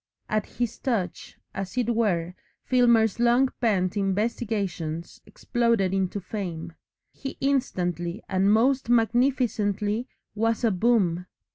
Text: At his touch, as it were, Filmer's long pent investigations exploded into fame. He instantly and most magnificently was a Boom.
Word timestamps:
At 0.27 0.47
his 0.47 0.79
touch, 0.79 1.37
as 1.53 1.77
it 1.77 1.93
were, 1.93 2.33
Filmer's 2.63 3.19
long 3.19 3.49
pent 3.61 3.95
investigations 3.95 5.21
exploded 5.27 5.93
into 5.93 6.19
fame. 6.19 6.73
He 7.11 7.37
instantly 7.39 8.23
and 8.27 8.51
most 8.51 8.89
magnificently 8.89 10.07
was 10.33 10.63
a 10.63 10.71
Boom. 10.71 11.27